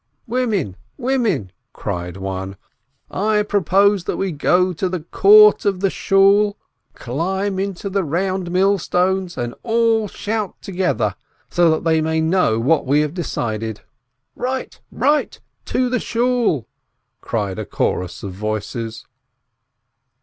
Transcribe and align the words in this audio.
"Women, 0.25 0.77
women," 0.97 1.51
cried 1.73 2.17
one, 2.17 2.55
"I 3.11 3.43
propose 3.43 4.05
that 4.05 4.17
we 4.17 4.31
go 4.31 4.73
to 4.73 4.89
the 4.89 5.01
court 5.01 5.63
of 5.63 5.79
the 5.79 5.91
Shool, 5.91 6.57
climb 6.95 7.59
into 7.59 7.87
the 7.87 8.03
round 8.03 8.49
mill 8.49 8.69
WOMEN 8.79 8.79
475 8.79 8.81
stones, 8.81 9.37
and 9.37 9.53
all 9.61 10.07
shout 10.07 10.59
together, 10.59 11.13
so 11.51 11.69
that 11.69 11.83
they 11.83 12.01
may 12.01 12.19
know 12.19 12.59
what 12.59 12.87
we 12.87 13.01
have 13.01 13.13
decided." 13.13 13.81
"Eight! 14.43 14.81
Right! 14.91 15.39
To 15.65 15.87
the 15.87 15.99
Shool!" 15.99 16.67
cried 17.21 17.59
a 17.59 17.65
chorus 17.67 18.23
of 18.23 18.31
voices. 18.33 19.05